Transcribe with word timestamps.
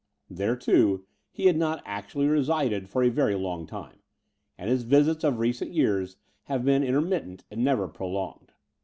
There, 0.31 0.55
too, 0.55 1.05
he 1.29 1.45
has 1.45 1.55
not 1.55 1.83
actually 1.85 2.25
resided 2.25 2.89
for 2.89 3.03
a 3.03 3.09
very 3.09 3.35
long 3.35 3.67
time; 3.67 3.99
and 4.57 4.67
his 4.67 4.81
visits 4.81 5.23
of 5.23 5.37
recent 5.37 5.73
years 5.73 6.17
have 6.45 6.65
been 6.65 6.81
inter 6.81 7.01
mittent 7.01 7.43
and 7.51 7.63
never 7.63 7.87
prolonged. 7.87 8.51